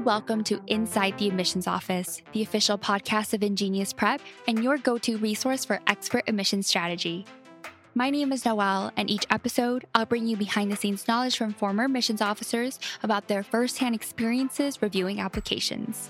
[0.00, 4.78] and welcome to Inside the Admissions Office, the official podcast of InGenius Prep and your
[4.78, 7.26] go to resource for expert admissions strategy.
[7.94, 11.52] My name is Noel, and each episode, I'll bring you behind the scenes knowledge from
[11.52, 16.08] former admissions officers about their firsthand experiences reviewing applications.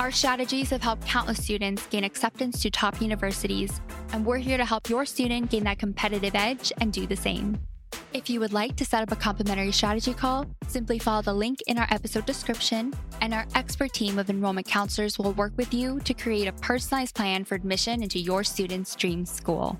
[0.00, 3.82] Our strategies have helped countless students gain acceptance to top universities,
[4.14, 7.58] and we're here to help your student gain that competitive edge and do the same.
[8.12, 11.60] If you would like to set up a complimentary strategy call, simply follow the link
[11.66, 16.00] in our episode description, and our expert team of enrollment counselors will work with you
[16.00, 19.78] to create a personalized plan for admission into your student's dream school.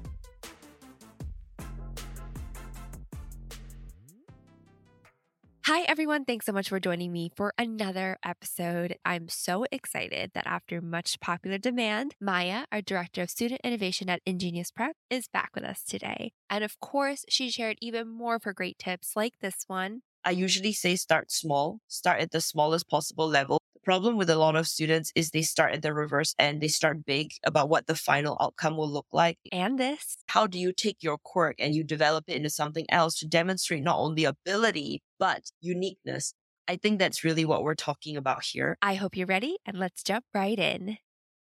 [5.77, 6.25] Hi, everyone.
[6.25, 8.97] Thanks so much for joining me for another episode.
[9.05, 14.25] I'm so excited that after much popular demand, Maya, our Director of Student Innovation at
[14.25, 16.33] InGenius Prep, is back with us today.
[16.49, 20.01] And of course, she shared even more of her great tips like this one.
[20.25, 24.57] I usually say start small, start at the smallest possible level problem with a lot
[24.57, 26.61] of students is they start at the reverse end.
[26.61, 29.39] They start big about what the final outcome will look like.
[29.53, 30.19] And this.
[30.27, 33.85] How do you take your quirk and you develop it into something else to demonstrate
[33.85, 36.35] not only ability, but uniqueness?
[36.67, 38.77] I think that's really what we're talking about here.
[38.83, 40.99] I hope you're ready and let's jump right in.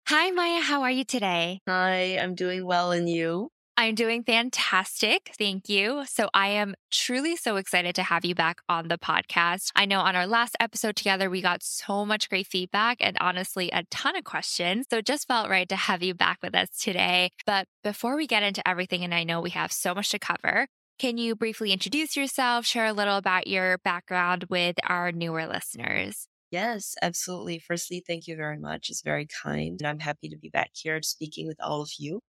[0.07, 0.61] Hi, Maya.
[0.61, 1.61] How are you today?
[1.67, 2.91] Hi, I'm doing well.
[2.91, 3.52] And you?
[3.75, 5.31] I'm doing fantastic.
[5.35, 6.03] Thank you.
[6.05, 9.71] So, I am truly so excited to have you back on the podcast.
[9.75, 13.71] I know on our last episode together, we got so much great feedback and honestly
[13.71, 14.85] a ton of questions.
[14.91, 17.31] So, it just felt right to have you back with us today.
[17.47, 20.67] But before we get into everything, and I know we have so much to cover,
[20.99, 26.27] can you briefly introduce yourself, share a little about your background with our newer listeners?
[26.51, 27.57] Yes, absolutely.
[27.57, 28.89] Firstly, thank you very much.
[28.91, 29.79] It's very kind.
[29.81, 32.21] And I'm happy to be back here speaking with all of you.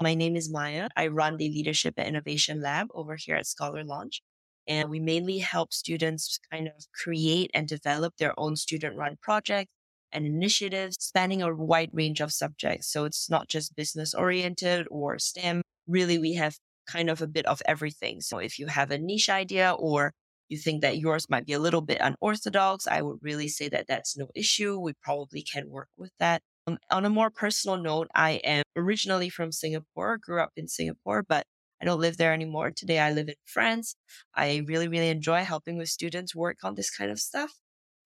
[0.00, 0.88] My name is Maya.
[0.96, 4.22] I run the Leadership and Innovation Lab over here at Scholar Launch.
[4.66, 9.70] And we mainly help students kind of create and develop their own student run projects
[10.12, 12.90] and initiatives spanning a wide range of subjects.
[12.90, 15.62] So it's not just business oriented or STEM.
[15.86, 16.56] Really, we have
[16.86, 18.20] kind of a bit of everything.
[18.20, 20.12] So if you have a niche idea or
[20.48, 23.86] you think that yours might be a little bit unorthodox, I would really say that
[23.88, 24.78] that's no issue.
[24.78, 26.42] We probably can work with that.
[26.66, 31.22] Um, on a more personal note, I am originally from Singapore, grew up in Singapore,
[31.22, 31.46] but
[31.80, 32.70] I don't live there anymore.
[32.70, 33.96] Today I live in France.
[34.34, 37.52] I really, really enjoy helping with students work on this kind of stuff.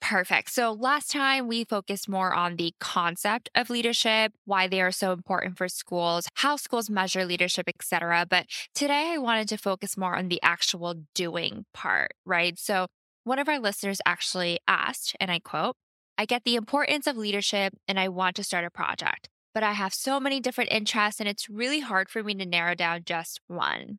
[0.00, 0.50] Perfect.
[0.50, 5.12] So last time we focused more on the concept of leadership, why they are so
[5.12, 8.27] important for schools, how schools measure leadership, etc.
[8.28, 12.59] But today I wanted to focus more on the actual doing part, right?
[12.59, 12.87] So
[13.25, 15.77] one of our listeners actually asked, and I quote,
[16.19, 19.72] I get the importance of leadership and I want to start a project, but I
[19.72, 23.41] have so many different interests and it's really hard for me to narrow down just
[23.49, 23.99] one.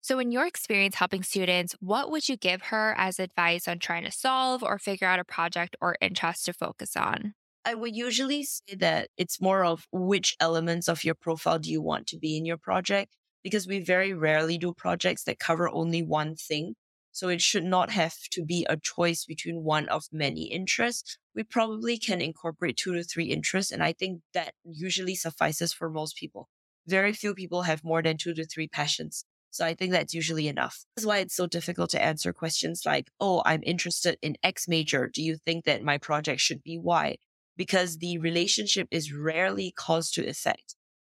[0.00, 4.04] So, in your experience helping students, what would you give her as advice on trying
[4.04, 7.34] to solve or figure out a project or interest to focus on?
[7.64, 11.80] I would usually say that it's more of which elements of your profile do you
[11.80, 13.14] want to be in your project?
[13.42, 16.74] Because we very rarely do projects that cover only one thing.
[17.14, 21.16] So it should not have to be a choice between one of many interests.
[21.32, 23.70] We probably can incorporate two to three interests.
[23.70, 26.48] And I think that usually suffices for most people.
[26.88, 29.24] Very few people have more than two to three passions.
[29.52, 30.84] So I think that's usually enough.
[30.96, 35.08] That's why it's so difficult to answer questions like, Oh, I'm interested in X major.
[35.08, 37.18] Do you think that my project should be Y?
[37.56, 40.74] Because the relationship is rarely cause to effect.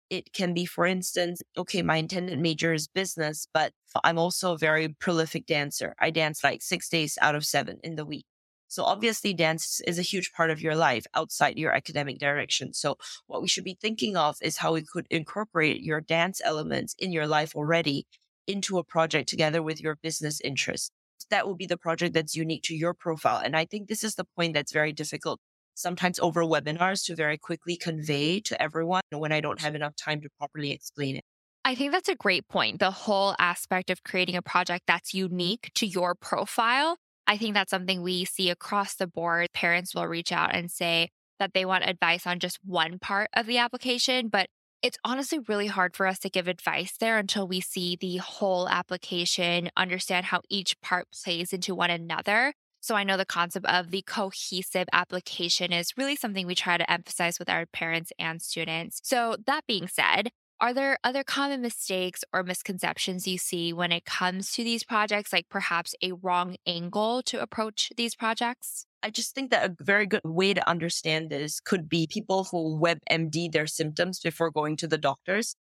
[0.10, 3.74] It can be, for instance, okay, my intended major is business, but
[4.04, 5.96] I'm also a very prolific dancer.
[6.00, 8.26] I dance like six days out of seven in the week.
[8.70, 12.74] So obviously dance is a huge part of your life outside your academic direction.
[12.74, 12.98] So
[13.28, 17.12] what we should be thinking of is how we could incorporate your dance elements in
[17.12, 18.06] your life already
[18.46, 20.92] into a project together with your business interests.
[21.30, 23.42] That will be the project that's unique to your profile.
[23.44, 25.42] And I think this is the point that's very difficult
[25.78, 30.22] sometimes over webinars to very quickly convey to everyone when I don't have enough time
[30.22, 31.24] to properly explain it.
[31.64, 32.80] I think that's a great point.
[32.80, 36.98] The whole aspect of creating a project that's unique to your profile.
[37.28, 39.48] I think that's something we see across the board.
[39.54, 41.10] Parents will reach out and say
[41.40, 44.48] that they want advice on just one part of the application, but
[44.82, 48.70] it's honestly really hard for us to give advice there until we see the whole
[48.70, 52.54] application, understand how each part plays into one another.
[52.88, 56.90] So I know the concept of the cohesive application is really something we try to
[56.90, 59.02] emphasize with our parents and students.
[59.04, 60.30] So that being said,
[60.62, 65.34] are there other common mistakes or misconceptions you see when it comes to these projects,
[65.34, 68.86] like perhaps a wrong angle to approach these projects?
[69.04, 72.80] I just think that a very good way to understand this could be people who
[72.82, 75.58] WebMD their symptoms before going to the doctors.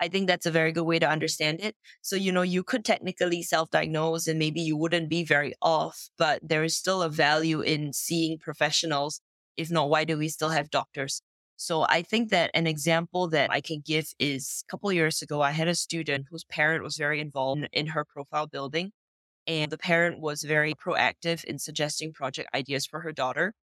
[0.00, 1.74] I think that's a very good way to understand it.
[2.02, 6.08] So, you know, you could technically self diagnose and maybe you wouldn't be very off,
[6.18, 9.20] but there is still a value in seeing professionals.
[9.56, 11.22] If not, why do we still have doctors?
[11.56, 15.42] So I think that an example that I can give is a couple years ago,
[15.42, 18.92] I had a student whose parent was very involved in, in her profile building.
[19.48, 23.54] And the parent was very proactive in suggesting project ideas for her daughter.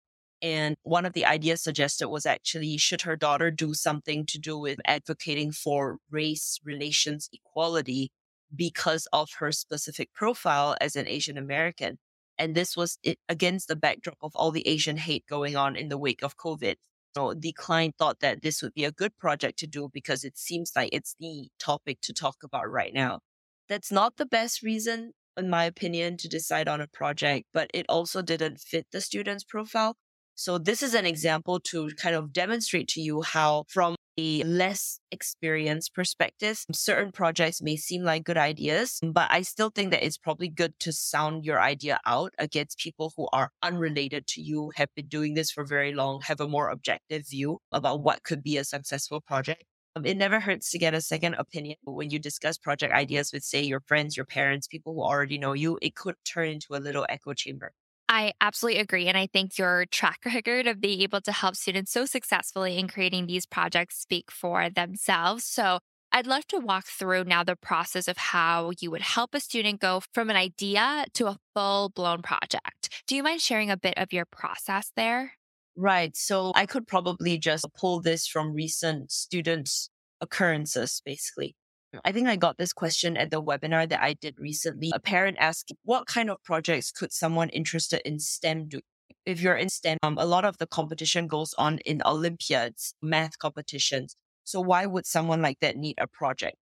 [0.44, 4.58] And one of the ideas suggested was actually should her daughter do something to do
[4.58, 8.12] with advocating for race relations equality
[8.54, 11.96] because of her specific profile as an Asian American.
[12.36, 15.96] And this was against the backdrop of all the Asian hate going on in the
[15.96, 16.74] wake of COVID.
[17.16, 20.36] So the client thought that this would be a good project to do because it
[20.36, 23.20] seems like it's the topic to talk about right now.
[23.66, 27.86] That's not the best reason, in my opinion, to decide on a project, but it
[27.88, 29.96] also didn't fit the student's profile.
[30.36, 34.98] So this is an example to kind of demonstrate to you how from a less
[35.10, 40.18] experienced perspective, certain projects may seem like good ideas, but I still think that it's
[40.18, 44.88] probably good to sound your idea out against people who are unrelated to you, have
[44.94, 48.56] been doing this for very long, have a more objective view about what could be
[48.56, 49.64] a successful project.
[49.96, 53.44] Um, it never hurts to get a second opinion when you discuss project ideas with,
[53.44, 55.78] say, your friends, your parents, people who already know you.
[55.80, 57.72] It could turn into a little echo chamber.
[58.14, 59.08] I absolutely agree.
[59.08, 62.86] And I think your track record of being able to help students so successfully in
[62.86, 65.44] creating these projects speak for themselves.
[65.44, 65.80] So
[66.12, 69.80] I'd love to walk through now the process of how you would help a student
[69.80, 73.02] go from an idea to a full blown project.
[73.08, 75.32] Do you mind sharing a bit of your process there?
[75.76, 76.16] Right.
[76.16, 79.90] So I could probably just pull this from recent students'
[80.20, 81.56] occurrences, basically.
[82.04, 84.90] I think I got this question at the webinar that I did recently.
[84.94, 88.80] A parent asked, what kind of projects could someone interested in STEM do?
[89.26, 93.38] If you're in STEM, um, a lot of the competition goes on in Olympiads, math
[93.38, 94.16] competitions.
[94.44, 96.56] So why would someone like that need a project?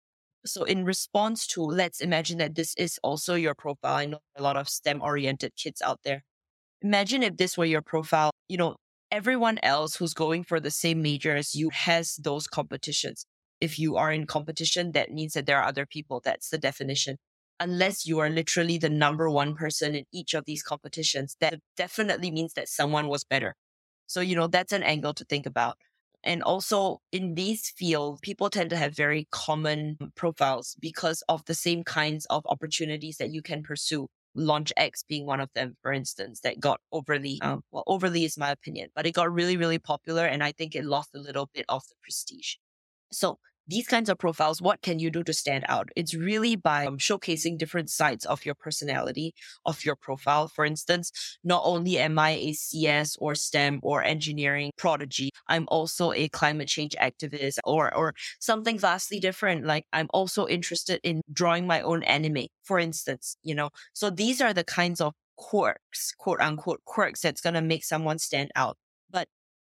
[0.46, 3.96] So in response to, let's imagine that this is also your profile.
[3.96, 6.24] I know a lot of STEM oriented kids out there.
[6.82, 8.76] Imagine if this were your profile, you know,
[9.12, 13.26] everyone else who's going for the same major as you has those competitions
[13.62, 16.22] if you are in competition, that means that there are other people.
[16.24, 17.18] That's the definition.
[17.60, 22.32] Unless you are literally the number one person in each of these competitions, that definitely
[22.32, 23.56] means that someone was better.
[24.08, 25.78] So, you know, that's an angle to think about.
[26.24, 31.54] And also in these fields, people tend to have very common profiles because of the
[31.54, 34.08] same kinds of opportunities that you can pursue.
[34.38, 38.52] LaunchX being one of them, for instance, that got overly, um, well, overly is my
[38.52, 40.26] opinion, but it got really, really popular.
[40.26, 42.56] And I think it lost a little bit of the prestige.
[43.12, 43.40] So
[43.70, 45.90] these kinds of profiles, what can you do to stand out?
[45.96, 49.34] It's really by um, showcasing different sides of your personality,
[49.66, 50.48] of your profile.
[50.48, 56.12] For instance, not only am I a CS or STEM or engineering prodigy, I'm also
[56.14, 59.66] a climate change activist or, or something vastly different.
[59.66, 63.70] Like I'm also interested in drawing my own anime, for instance, you know?
[63.94, 68.20] So these are the kinds of quirks, quote unquote quirks that's going to make someone
[68.20, 68.78] stand out.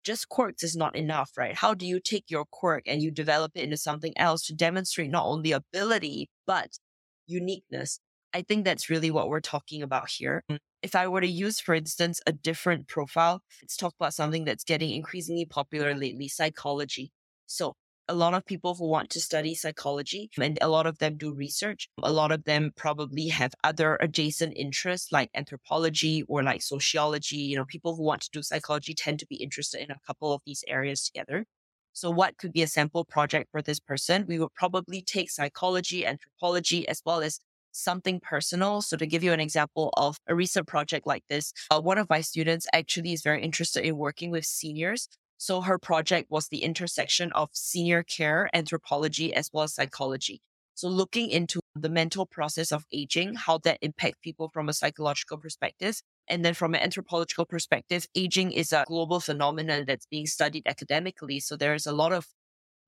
[0.05, 1.55] Just quirks is not enough, right?
[1.55, 5.11] How do you take your quirk and you develop it into something else to demonstrate
[5.11, 6.79] not only ability, but
[7.27, 8.01] uniqueness?
[8.35, 10.45] I think that's really what we're talking about here.
[10.51, 14.45] Mm, if I were to use, for instance, a different profile, let's talk about something
[14.45, 17.11] that's getting increasingly popular lately psychology.
[17.47, 17.75] So,
[18.09, 21.33] a lot of people who want to study psychology and a lot of them do
[21.33, 21.89] research.
[22.03, 27.37] A lot of them probably have other adjacent interests like anthropology or like sociology.
[27.37, 30.33] You know, people who want to do psychology tend to be interested in a couple
[30.33, 31.47] of these areas together.
[31.93, 34.27] So what could be a sample project for this person?
[34.29, 37.41] We would probably take psychology, anthropology, as well as
[37.71, 38.83] something personal.
[38.83, 42.09] So to give you an example of a recent project like this, uh, one of
[42.11, 45.09] my students actually is very interested in working with seniors
[45.45, 50.41] so her project was the intersection of senior care, anthropology, as well as psychology.
[50.73, 55.37] So looking into the mental process of aging, how that impacts people from a psychological
[55.37, 56.01] perspective.
[56.29, 61.41] And then from an anthropological perspective, aging is a global phenomenon that's being studied academically.
[61.41, 62.27] So there's a lot of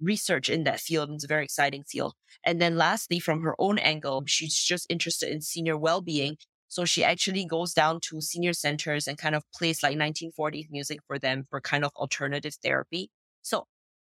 [0.01, 1.11] research in that field.
[1.11, 2.15] And it's a very exciting field.
[2.43, 6.39] And then lastly, from her own angle, she's just interested in senior well-being.
[6.77, 11.01] So she actually goes down to senior centers and kind of plays like 1940s music
[11.07, 13.09] for them for kind of alternative therapy.
[13.41, 13.65] So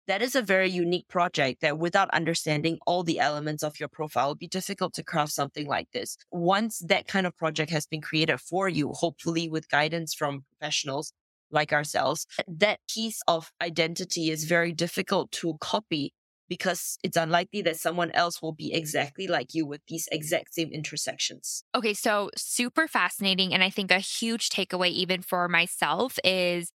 [0.06, 4.28] that is a very unique project that without understanding all the elements of your profile
[4.28, 6.18] would be difficult to craft something like this.
[6.30, 11.14] Once that kind of project has been created for you, hopefully with guidance from professionals
[11.50, 16.12] like ourselves, that piece of identity is very difficult to copy
[16.48, 20.70] because it's unlikely that someone else will be exactly like you with these exact same
[20.72, 21.62] intersections.
[21.74, 23.52] Okay, so super fascinating.
[23.52, 26.72] And I think a huge takeaway, even for myself, is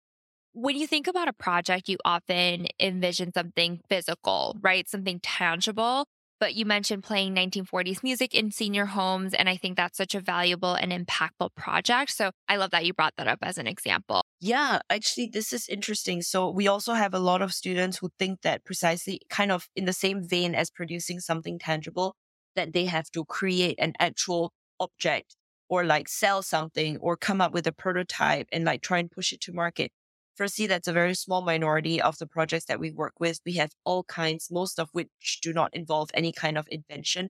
[0.52, 4.88] when you think about a project, you often envision something physical, right?
[4.88, 6.06] Something tangible.
[6.40, 9.32] But you mentioned playing 1940s music in senior homes.
[9.32, 12.10] And I think that's such a valuable and impactful project.
[12.10, 14.21] So I love that you brought that up as an example.
[14.44, 16.20] Yeah, actually, this is interesting.
[16.22, 19.84] So we also have a lot of students who think that precisely kind of in
[19.84, 22.16] the same vein as producing something tangible,
[22.56, 25.36] that they have to create an actual object
[25.68, 29.32] or like sell something or come up with a prototype and like try and push
[29.32, 29.92] it to market.
[30.34, 33.40] Firstly, that's a very small minority of the projects that we work with.
[33.46, 37.28] We have all kinds, most of which do not involve any kind of invention.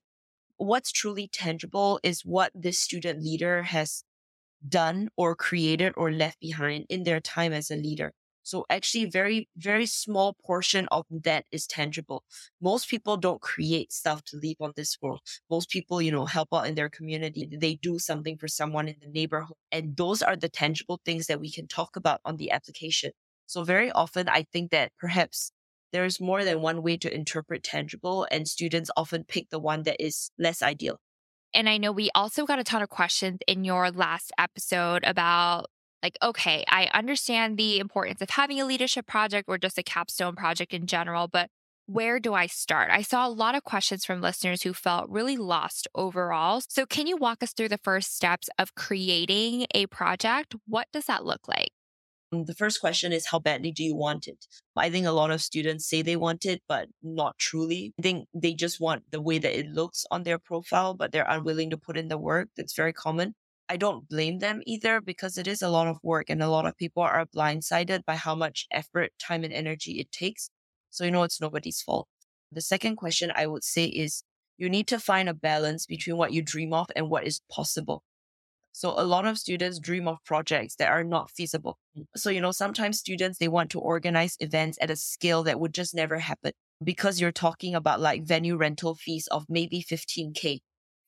[0.57, 4.03] What's truly tangible is what this student leader has
[4.67, 8.13] done or created or left behind in their time as a leader.
[8.45, 12.23] So actually very, very small portion of that is tangible.
[12.61, 15.21] Most people don't create stuff to leave on this world.
[15.49, 17.47] Most people, you know, help out in their community.
[17.49, 19.55] They do something for someone in the neighborhood.
[19.71, 23.11] And those are the tangible things that we can talk about on the application.
[23.45, 25.51] So very often I think that perhaps
[25.93, 30.03] there's more than one way to interpret tangible and students often pick the one that
[30.03, 30.99] is less ideal.
[31.53, 35.67] And I know we also got a ton of questions in your last episode about
[36.01, 40.35] like, okay, I understand the importance of having a leadership project or just a capstone
[40.35, 41.49] project in general, but
[41.85, 42.89] where do I start?
[42.91, 46.61] I saw a lot of questions from listeners who felt really lost overall.
[46.69, 50.55] So, can you walk us through the first steps of creating a project?
[50.65, 51.71] What does that look like?
[52.33, 54.47] Mm, the first question is how badly do you want it?
[54.75, 57.93] I think a lot of students say they want it, but not truly.
[57.99, 61.27] I think they just want the way that it looks on their profile, but they're
[61.29, 62.49] unwilling to put in the work.
[62.57, 63.35] That's very common.
[63.69, 66.65] I don't blame them either because it is a lot of work and a lot
[66.65, 70.49] of people are blindsided by how much effort, time, and energy it takes.
[70.89, 72.07] So, you know, it's nobody's fault.
[72.51, 74.23] The second question I would say is
[74.57, 78.03] you need to find a balance between what you dream of and what is possible.
[78.73, 81.77] So a lot of students dream of projects that are not feasible.
[81.97, 82.05] Mm.
[82.15, 85.73] So, you know, sometimes students, they want to organize events at a scale that would
[85.73, 86.51] just never happen
[86.83, 90.59] because you're talking about like venue rental fees of maybe 15K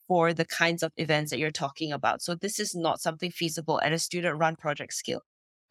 [0.08, 2.22] for the kinds of events that you're talking about.
[2.22, 5.22] So this is not something feasible at a student run project scale.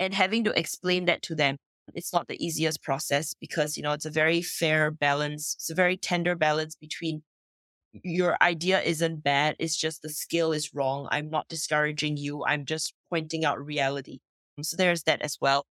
[0.01, 1.59] And having to explain that to them,
[1.95, 5.55] it's not the easiest process because, you know, it's a very fair balance.
[5.59, 7.23] It's a very tender balance between
[8.03, 9.57] your idea isn't bad.
[9.59, 11.09] It's just the skill is wrong.
[11.11, 12.45] I'm not discouraging you.
[12.45, 14.19] I'm just pointing out reality.
[14.59, 15.67] Um, so there's that as well.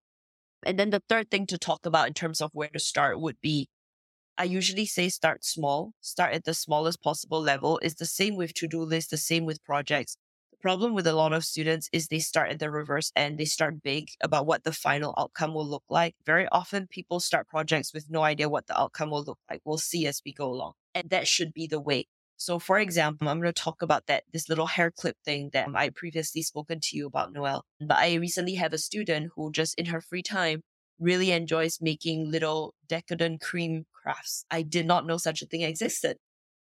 [0.66, 3.38] And then the third thing to talk about in terms of where to start would
[3.42, 3.70] be
[4.38, 7.80] I usually say start small, start at the smallest possible level.
[7.84, 10.18] It's the same with to do lists, the same with projects.
[10.64, 13.38] Problem with a lot of students is they start at the reverse end.
[13.38, 16.16] They start big about what the final outcome will look like.
[16.26, 19.60] Very often people start projects with no idea what the outcome will look like.
[19.66, 20.72] We'll see as we go along.
[20.96, 22.08] And that should be the way.
[22.38, 25.68] So for example, I'm going to talk about that, this little hair clip thing that
[25.76, 27.66] I previously spoken to you about, Noel.
[27.82, 30.62] But I recently have a student who just in her free time
[30.98, 34.46] really enjoys making little decoden cream crafts.
[34.50, 36.16] I did not know such a thing existed.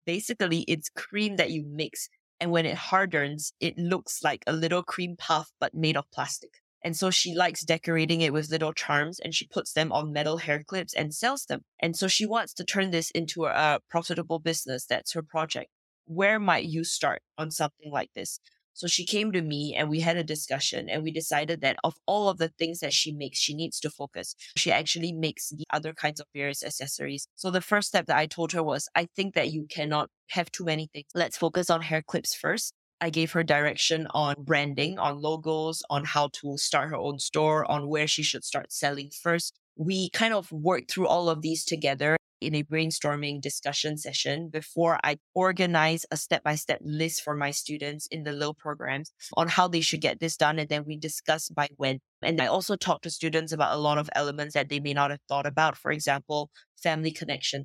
[0.07, 2.09] Basically, it's cream that you mix.
[2.41, 6.51] And when it hardens, it looks like a little cream puff, but made of plastic.
[6.83, 10.39] And so she likes decorating it with little charms and she puts them on metal
[10.39, 11.61] hair clips and sells them.
[11.79, 14.87] And so she wants to turn this into a profitable business.
[14.87, 15.71] That's her project.
[16.07, 18.41] Where might you start on something like this?
[18.73, 21.95] So she came to me and we had a discussion and we decided that of
[22.07, 24.35] all of the things that she makes, she needs to focus.
[24.57, 27.27] She actually makes the other kinds of various accessories.
[27.37, 30.51] So the first step that I told her was, I think that you cannot have
[30.51, 31.07] too many things.
[31.15, 32.73] Let's focus on hair clips first.
[33.03, 37.71] I gave her direction on branding, on logos, on how to start her own store,
[37.71, 39.60] on where she should start selling first.
[39.81, 44.99] We kind of worked through all of these together in a brainstorming discussion session before
[45.03, 49.49] I organize a step by step list for my students in the low programs on
[49.49, 50.59] how they should get this done.
[50.59, 52.01] And then we discuss by when.
[52.21, 55.13] And I also talk to students about a lot of elements that they may not
[55.13, 55.79] have thought about.
[55.79, 56.51] For example,
[56.83, 57.65] family connection.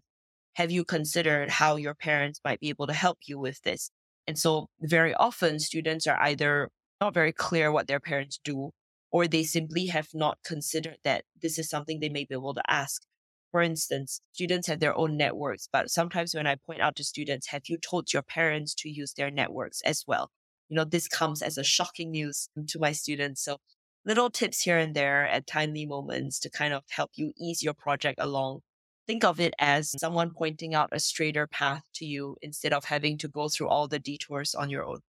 [0.53, 3.91] Have you considered how your parents might be able to help you with this?
[4.25, 6.69] And so very often students are either
[7.01, 8.71] not very clear what their parents do,
[9.11, 12.63] or they simply have not considered that this is something they may be able to
[12.69, 13.03] ask.
[13.51, 17.47] For instance, students have their own networks, but sometimes when I point out to students,
[17.47, 20.31] have you told your parents to use their networks as well?
[20.67, 23.43] You know, this comes as a shocking news to my students.
[23.43, 23.57] So
[24.05, 27.73] little tips here and there at timely moments to kind of help you ease your
[27.73, 28.61] project along.
[29.07, 33.17] Think of it as someone pointing out a straighter path to you instead of having
[33.19, 34.99] to go through all the detours on your own.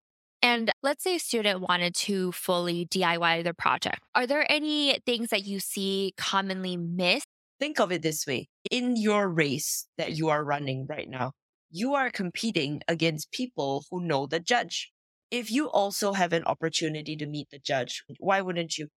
[0.43, 4.00] And let's say a student wanted to fully DIY their project.
[4.14, 7.26] Are there any things that you see commonly missed
[7.59, 8.49] Think of it this way.
[8.71, 11.33] In your race that you are running right now,
[11.71, 14.93] you are competing against people who know the judge.
[15.31, 18.88] If you also have an opportunity to meet the judge, why wouldn't you?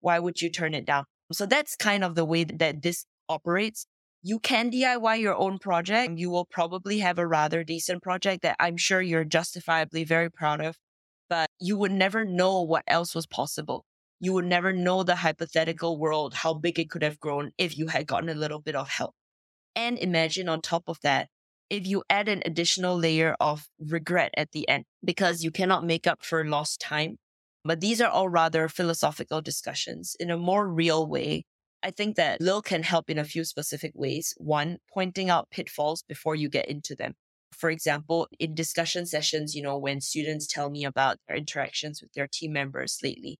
[0.00, 1.04] Why would you turn it down?
[1.32, 3.86] So that's kind of the way that this operates.
[4.26, 6.18] You can DIY your own project.
[6.18, 10.62] You will probably have a rather decent project that I'm sure you're justifiably very proud
[10.62, 10.78] of,
[11.28, 13.84] but you would never know what else was possible.
[14.20, 17.88] You would never know the hypothetical world, how big it could have grown if you
[17.88, 19.12] had gotten a little bit of help.
[19.76, 21.28] And imagine on top of that,
[21.68, 26.06] if you add an additional layer of regret at the end because you cannot make
[26.06, 27.18] up for lost time.
[27.62, 31.44] But these are all rather philosophical discussions in a more real way
[31.84, 34.32] I think that Lil can help in a few specific ways.
[34.38, 37.14] One, pointing out pitfalls before you get into them.
[37.52, 42.14] For example, in discussion sessions, you know, when students tell me about their interactions with
[42.14, 43.38] their team members lately,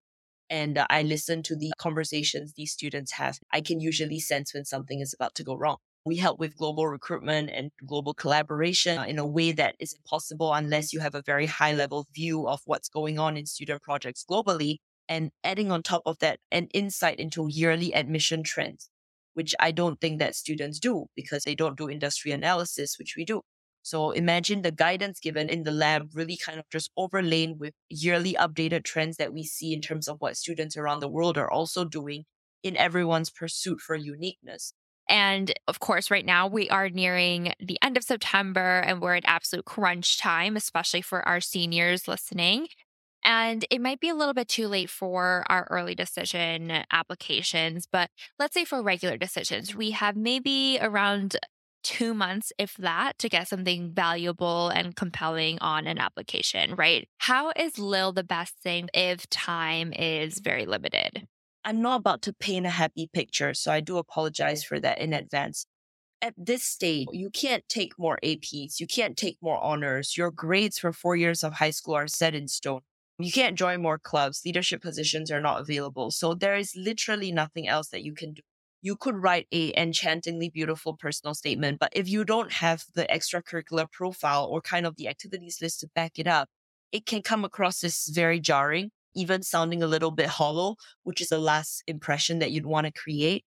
[0.51, 4.67] and uh, I listen to the conversations these students have, I can usually sense when
[4.67, 5.79] something is about to go wrong.
[6.05, 10.93] We help with global recruitment and global collaboration in a way that is impossible unless
[10.93, 14.77] you have a very high level view of what's going on in student projects globally
[15.09, 18.91] and adding on top of that an insight into yearly admission trends,
[19.35, 23.25] which I don't think that students do because they don't do industry analysis, which we
[23.25, 23.43] do.
[23.83, 28.33] So imagine the guidance given in the lab really kind of just overlain with yearly
[28.33, 31.85] updated trends that we see in terms of what students around the world are also
[31.85, 32.25] doing
[32.63, 34.73] in everyone's pursuit for uniqueness.
[35.07, 39.25] And of course, right now we are nearing the end of September and we're at
[39.27, 42.69] absolute crunch time, especially for our seniors listening.
[43.25, 48.11] And it might be a little bit too late for our early decision applications, but
[48.39, 51.37] let's say for regular decisions, we have maybe around
[51.83, 57.09] two months, if that, to get something valuable and compelling on an application, right?
[57.19, 61.27] How is Lil the best thing if time is very limited?
[61.65, 65.13] I'm not about to paint a happy picture, so I do apologize for that in
[65.13, 65.67] advance.
[66.21, 70.17] At this stage, you can't take more APs, you can't take more honors.
[70.17, 72.81] Your grades for four years of high school are set in stone.
[73.19, 74.43] You can't join more clubs.
[74.45, 76.11] Leadership positions are not available.
[76.11, 78.43] So there is literally nothing else that you can do.
[78.83, 83.91] You could write a enchantingly beautiful personal statement, but if you don't have the extracurricular
[83.91, 86.49] profile or kind of the activities list to back it up,
[86.93, 91.29] it can come across as very jarring, even sounding a little bit hollow, which is
[91.29, 93.45] the last impression that you'd want to create.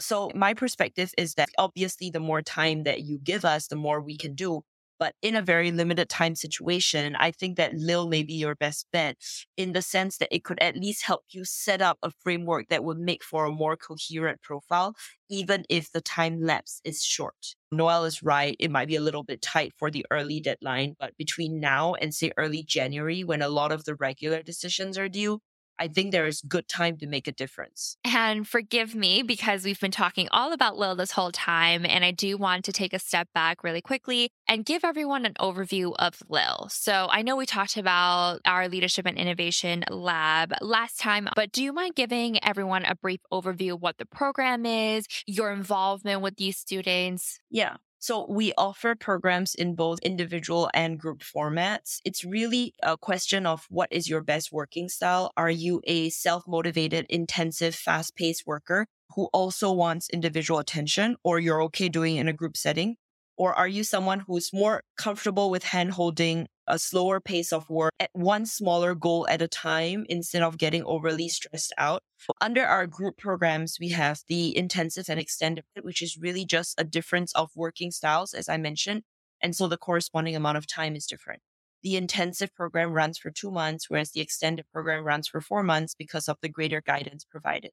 [0.00, 4.00] So my perspective is that obviously the more time that you give us, the more
[4.00, 4.62] we can do.
[5.00, 8.86] But in a very limited time situation, I think that Lil may be your best
[8.92, 9.16] bet
[9.56, 12.84] in the sense that it could at least help you set up a framework that
[12.84, 14.94] would make for a more coherent profile,
[15.30, 17.56] even if the time lapse is short.
[17.72, 18.56] Noel is right.
[18.60, 22.14] It might be a little bit tight for the early deadline, but between now and
[22.14, 25.40] say early January, when a lot of the regular decisions are due,
[25.80, 27.96] I think there is good time to make a difference.
[28.04, 31.86] And forgive me because we've been talking all about Lil this whole time.
[31.86, 35.34] And I do want to take a step back really quickly and give everyone an
[35.40, 36.68] overview of Lil.
[36.70, 41.62] So I know we talked about our leadership and innovation lab last time, but do
[41.62, 46.36] you mind giving everyone a brief overview of what the program is, your involvement with
[46.36, 47.40] these students?
[47.50, 47.76] Yeah.
[48.02, 51.98] So we offer programs in both individual and group formats.
[52.04, 55.32] It's really a question of what is your best working style?
[55.36, 61.90] Are you a self-motivated, intensive, fast-paced worker who also wants individual attention or you're okay
[61.90, 62.96] doing in a group setting?
[63.36, 67.92] Or are you someone who's more comfortable with hand holding a slower pace of work
[68.00, 72.02] at one smaller goal at a time instead of getting overly stressed out?
[72.40, 76.84] Under our group programs, we have the intensive and extended, which is really just a
[76.84, 79.02] difference of working styles, as I mentioned.
[79.42, 81.40] And so the corresponding amount of time is different.
[81.82, 85.94] The intensive program runs for two months, whereas the extended program runs for four months
[85.94, 87.72] because of the greater guidance provided.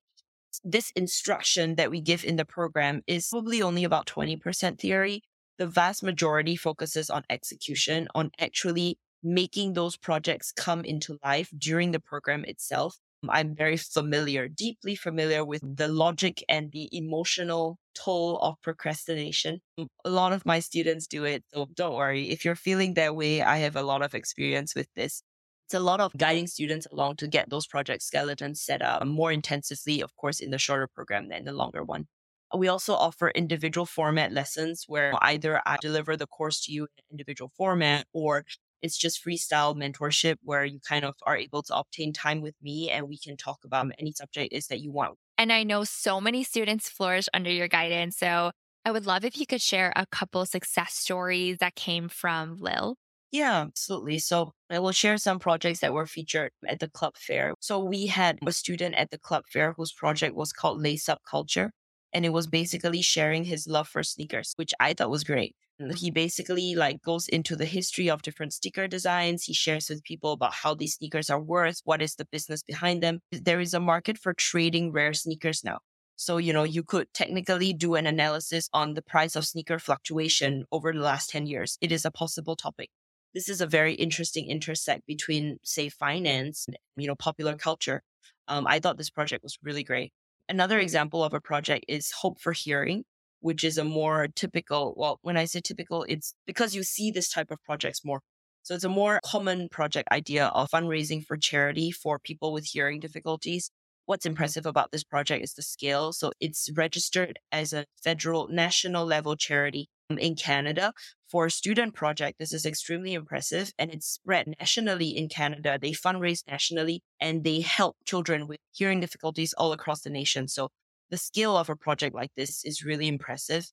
[0.63, 5.23] This instruction that we give in the program is probably only about 20% theory
[5.57, 11.91] the vast majority focuses on execution, on actually making those projects come into life during
[11.91, 12.97] the program itself.
[13.27, 19.59] I'm very familiar, deeply familiar with the logic and the emotional toll of procrastination.
[20.05, 21.43] A lot of my students do it.
[21.51, 22.29] So don't worry.
[22.29, 25.23] If you're feeling that way, I have a lot of experience with this.
[25.65, 29.31] It's a lot of guiding students along to get those project skeletons set up more
[29.31, 32.07] intensively, of course, in the shorter program than the longer one.
[32.55, 37.03] We also offer individual format lessons where either I deliver the course to you in
[37.11, 38.45] individual format or
[38.81, 42.89] it's just freestyle mentorship where you kind of are able to obtain time with me
[42.89, 45.17] and we can talk about any subject is that you want.
[45.37, 48.17] And I know so many students flourish under your guidance.
[48.17, 48.51] So
[48.85, 52.95] I would love if you could share a couple success stories that came from Lil.
[53.31, 54.19] Yeah, absolutely.
[54.19, 57.53] So I will share some projects that were featured at the club fair.
[57.59, 61.21] So we had a student at the club fair whose project was called Lace Up
[61.29, 61.71] Culture
[62.13, 65.55] and it was basically sharing his love for sneakers, which I thought was great.
[65.95, 69.43] He basically like goes into the history of different sneaker designs.
[69.43, 73.03] He shares with people about how these sneakers are worth, what is the business behind
[73.03, 73.19] them.
[73.31, 75.79] There is a market for trading rare sneakers now.
[76.15, 80.65] So, you know, you could technically do an analysis on the price of sneaker fluctuation
[80.71, 81.77] over the last 10 years.
[81.79, 82.89] It is a possible topic.
[83.35, 88.01] This is a very interesting intersect between, say, finance and, you know, popular culture.
[88.47, 90.11] Um, I thought this project was really great.
[90.49, 93.03] Another example of a project is Hope for Hearing,
[93.41, 97.29] which is a more typical, well, when I say typical, it's because you see this
[97.29, 98.21] type of projects more.
[98.63, 102.99] So it's a more common project idea of fundraising for charity for people with hearing
[102.99, 103.71] difficulties.
[104.07, 106.13] What's impressive about this project is the scale.
[106.13, 110.93] So it's registered as a federal national level charity in Canada
[111.29, 112.39] for a student project.
[112.39, 115.77] This is extremely impressive and it's spread nationally in Canada.
[115.81, 120.47] They fundraise nationally and they help children with hearing difficulties all across the nation.
[120.47, 120.69] So
[121.09, 123.69] the scale of a project like this is really impressive.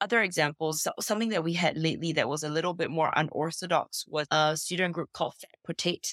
[0.00, 4.04] Other examples, so something that we had lately that was a little bit more unorthodox
[4.08, 6.08] was a student group called Fat Potato.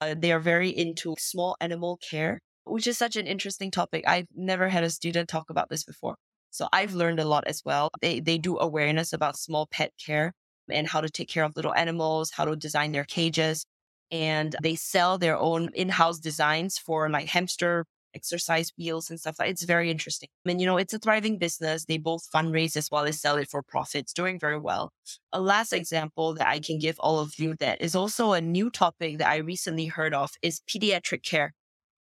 [0.00, 4.04] Uh, they are very into small animal care which is such an interesting topic.
[4.06, 6.16] I've never had a student talk about this before.
[6.50, 7.90] So I've learned a lot as well.
[8.00, 10.32] They they do awareness about small pet care
[10.70, 13.64] and how to take care of little animals, how to design their cages,
[14.10, 19.36] and they sell their own in-house designs for like hamster exercise wheels and stuff.
[19.40, 20.28] It's very interesting.
[20.44, 21.84] I mean, you know, it's a thriving business.
[21.84, 24.92] They both fundraise as well as sell it for profits, doing very well.
[25.32, 28.70] A last example that I can give all of you that is also a new
[28.70, 31.52] topic that I recently heard of is pediatric care.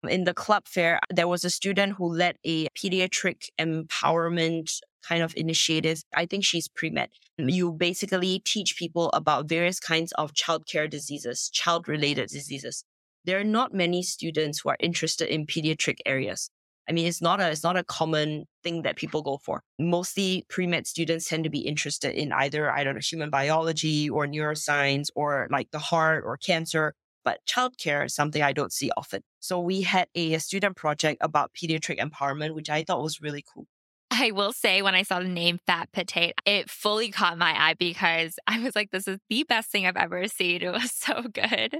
[0.07, 5.33] In the club fair, there was a student who led a pediatric empowerment kind of
[5.35, 6.03] initiative.
[6.15, 7.09] I think she's pre med.
[7.37, 12.83] You basically teach people about various kinds of childcare diseases, child related diseases.
[13.25, 16.49] There are not many students who are interested in pediatric areas.
[16.89, 19.61] I mean, it's not a it's not a common thing that people go for.
[19.77, 24.09] Mostly pre med students tend to be interested in either I don't know human biology
[24.09, 28.91] or neuroscience or like the heart or cancer but childcare is something I don't see
[28.95, 29.23] often.
[29.39, 33.43] So we had a, a student project about pediatric empowerment, which I thought was really
[33.53, 33.67] cool.
[34.11, 37.75] I will say when I saw the name Fat Potato, it fully caught my eye
[37.77, 40.61] because I was like, this is the best thing I've ever seen.
[40.61, 41.77] It was so good.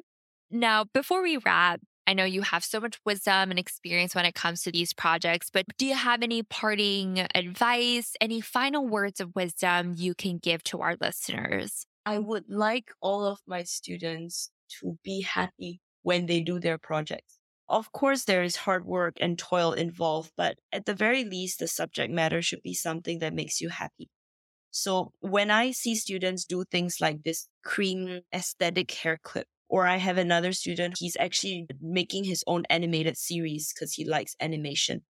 [0.52, 4.34] Now, before we wrap, I know you have so much wisdom and experience when it
[4.34, 9.36] comes to these projects, but do you have any parting advice, any final words of
[9.36, 11.86] wisdom you can give to our listeners?
[12.08, 17.40] I would like all of my students to be happy when they do their projects.
[17.68, 21.68] Of course, there is hard work and toil involved, but at the very least, the
[21.68, 24.10] subject matter should be something that makes you happy.
[24.72, 29.98] So when I see students do things like this cream aesthetic hair clip, or I
[29.98, 35.04] have another student, he's actually making his own animated series because he likes animation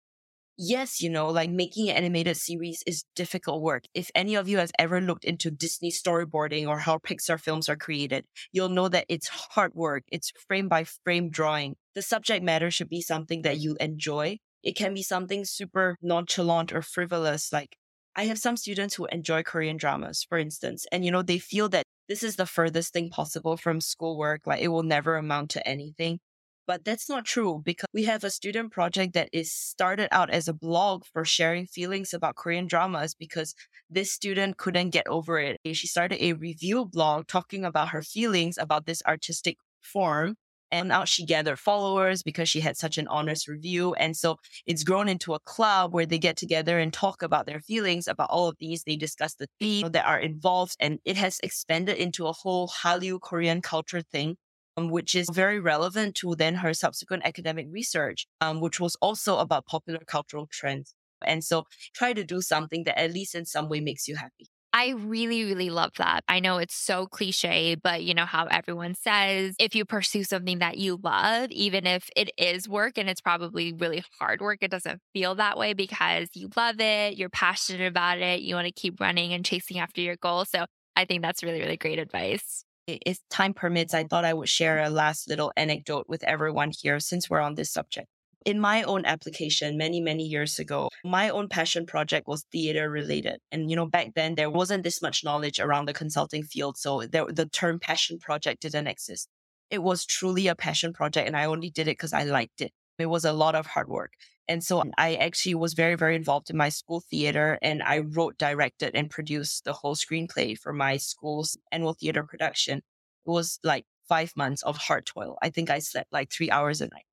[0.58, 3.84] yes, you know, like making an animated series is difficult work.
[3.94, 7.76] If any of you has ever looked into Disney storyboarding or how Pixar films are
[7.76, 10.04] created, you'll know that it's hard work.
[10.12, 11.76] It's frame by frame drawing.
[11.94, 14.38] The subject matter should be something that you enjoy.
[14.62, 17.52] It can be something super nonchalant or frivolous.
[17.52, 17.76] Like
[18.16, 21.68] I have some students who enjoy Korean dramas, for instance, and you know, they feel
[21.70, 24.46] that this is the furthest thing possible from schoolwork.
[24.46, 26.20] Like it will never amount to anything.
[26.68, 30.48] But that's not true because we have a student project that is started out as
[30.48, 33.54] a blog for sharing feelings about Korean dramas because
[33.88, 35.58] this student couldn't get over it.
[35.72, 40.36] She started a review blog talking about her feelings about this artistic form.
[40.70, 43.94] And now she gathered followers because she had such an honest review.
[43.94, 47.60] And so it's grown into a club where they get together and talk about their
[47.60, 48.84] feelings about all of these.
[48.84, 53.22] They discuss the themes that are involved and it has expanded into a whole Hallyu
[53.22, 54.36] Korean culture thing
[54.86, 59.66] which is very relevant to then her subsequent academic research, um, which was also about
[59.66, 60.94] popular cultural trends.
[61.26, 61.64] And so
[61.94, 64.48] try to do something that at least in some way makes you happy.
[64.72, 66.24] I really, really love that.
[66.28, 70.58] I know it's so cliche, but you know how everyone says if you pursue something
[70.58, 74.70] that you love, even if it is work and it's probably really hard work, it
[74.70, 78.72] doesn't feel that way because you love it, you're passionate about it, you want to
[78.72, 80.44] keep running and chasing after your goal.
[80.44, 84.48] So I think that's really, really great advice if time permits, I thought I would
[84.48, 88.08] share a last little anecdote with everyone here since we're on this subject.
[88.46, 93.40] In my own application many, many years ago, my own passion project was theater related.
[93.52, 96.78] And, you know, back then there wasn't this much knowledge around the consulting field.
[96.78, 99.28] So there, the term passion project didn't exist.
[99.70, 102.72] It was truly a passion project and I only did it because I liked it.
[102.98, 104.12] It was a lot of hard work.
[104.48, 104.90] And so mm.
[104.96, 109.10] I actually was very, very involved in my school theater and I wrote, directed, and
[109.10, 112.78] produced the whole screenplay for my school's annual theater production.
[112.78, 115.36] It was like five months of hard toil.
[115.42, 117.04] I think I slept like three hours a night.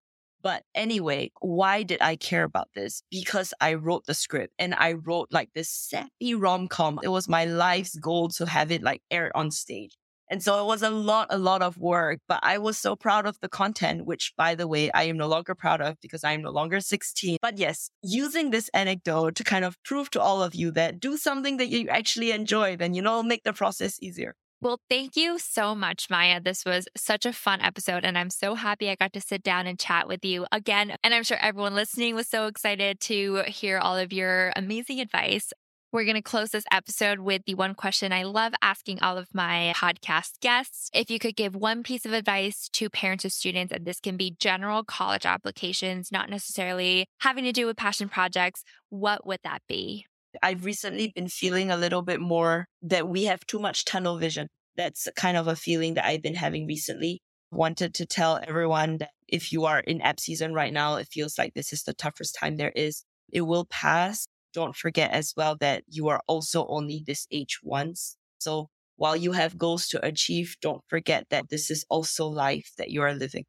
[0.41, 3.01] But anyway, why did I care about this?
[3.09, 6.99] Because I wrote the script and I wrote like this sappy rom com.
[7.01, 9.97] It was my life's goal to have it like aired on stage.
[10.29, 13.25] And so it was a lot, a lot of work, but I was so proud
[13.25, 16.31] of the content, which by the way, I am no longer proud of because I
[16.31, 17.37] am no longer 16.
[17.41, 21.17] But yes, using this anecdote to kind of prove to all of you that do
[21.17, 24.35] something that you actually enjoy, then, you know, make the process easier.
[24.61, 26.39] Well, thank you so much, Maya.
[26.41, 29.67] This was such a fun episode, and I'm so happy I got to sit down
[29.67, 30.95] and chat with you again.
[31.03, 35.51] And I'm sure everyone listening was so excited to hear all of your amazing advice.
[35.95, 39.33] We're going to close this episode with the one question I love asking all of
[39.33, 40.89] my podcast guests.
[40.93, 44.17] If you could give one piece of advice to parents of students, and this can
[44.17, 49.61] be general college applications, not necessarily having to do with passion projects, what would that
[49.69, 50.05] be?
[50.43, 54.49] I've recently been feeling a little bit more that we have too much tunnel vision.
[54.75, 57.21] That's kind of a feeling that I've been having recently.
[57.51, 61.37] Wanted to tell everyone that if you are in app season right now, it feels
[61.37, 63.05] like this is the toughest time there is.
[63.31, 68.17] It will pass don't forget as well that you are also only this age once.
[68.39, 72.89] So while you have goals to achieve, don't forget that this is also life that
[72.89, 73.43] you are living.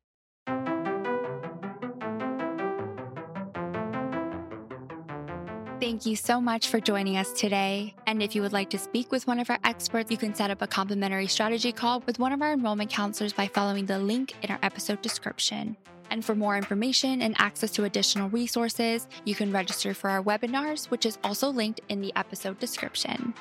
[5.79, 7.95] Thank you so much for joining us today.
[8.09, 10.51] And if you would like to speak with one of our experts, you can set
[10.51, 14.35] up a complimentary strategy call with one of our enrollment counselors by following the link
[14.43, 15.77] in our episode description.
[16.17, 20.87] And for more information and access to additional resources, you can register for our webinars,
[20.87, 23.35] which is also linked in the episode description.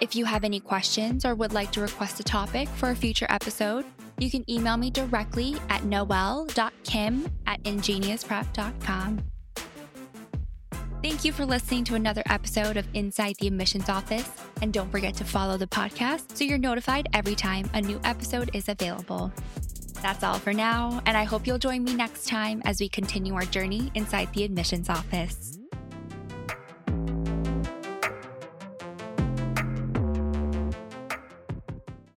[0.00, 3.28] If you have any questions or would like to request a topic for a future
[3.28, 3.84] episode,
[4.18, 9.20] you can email me directly at noel.kim at ingeniusprep.com.
[11.00, 14.28] Thank you for listening to another episode of Inside the Admissions Office.
[14.60, 18.50] And don't forget to follow the podcast so you're notified every time a new episode
[18.54, 19.32] is available.
[20.02, 23.34] That's all for now, and I hope you'll join me next time as we continue
[23.34, 25.58] our journey inside the admissions office.